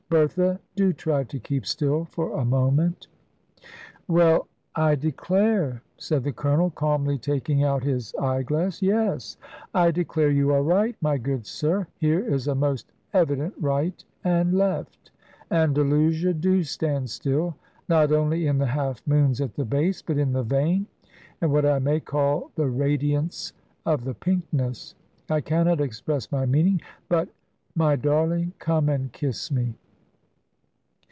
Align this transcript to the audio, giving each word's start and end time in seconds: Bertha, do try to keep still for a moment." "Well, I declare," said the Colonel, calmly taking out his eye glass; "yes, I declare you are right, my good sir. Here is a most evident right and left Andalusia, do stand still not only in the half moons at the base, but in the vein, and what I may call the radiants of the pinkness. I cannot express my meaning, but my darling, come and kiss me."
Bertha, 0.09 0.59
do 0.75 0.91
try 0.91 1.23
to 1.23 1.39
keep 1.39 1.65
still 1.65 2.03
for 2.03 2.37
a 2.37 2.43
moment." 2.43 3.07
"Well, 4.09 4.49
I 4.75 4.95
declare," 4.95 5.83
said 5.97 6.25
the 6.25 6.33
Colonel, 6.33 6.69
calmly 6.69 7.17
taking 7.17 7.63
out 7.63 7.81
his 7.85 8.13
eye 8.19 8.43
glass; 8.43 8.81
"yes, 8.81 9.37
I 9.73 9.89
declare 9.91 10.29
you 10.29 10.51
are 10.51 10.63
right, 10.63 10.97
my 10.99 11.17
good 11.17 11.45
sir. 11.45 11.87
Here 11.97 12.19
is 12.19 12.45
a 12.49 12.55
most 12.55 12.91
evident 13.13 13.53
right 13.57 14.03
and 14.21 14.53
left 14.57 15.11
Andalusia, 15.49 16.33
do 16.33 16.61
stand 16.63 17.09
still 17.09 17.55
not 17.87 18.11
only 18.11 18.47
in 18.47 18.57
the 18.57 18.65
half 18.67 19.07
moons 19.07 19.39
at 19.39 19.53
the 19.53 19.63
base, 19.63 20.01
but 20.01 20.17
in 20.17 20.33
the 20.33 20.43
vein, 20.43 20.87
and 21.39 21.53
what 21.53 21.65
I 21.65 21.79
may 21.79 22.01
call 22.01 22.51
the 22.55 22.67
radiants 22.67 23.53
of 23.85 24.03
the 24.03 24.13
pinkness. 24.13 24.93
I 25.29 25.39
cannot 25.39 25.79
express 25.79 26.29
my 26.33 26.45
meaning, 26.45 26.81
but 27.07 27.29
my 27.75 27.95
darling, 27.95 28.51
come 28.59 28.89
and 28.89 29.09
kiss 29.13 29.49
me." 29.49 29.73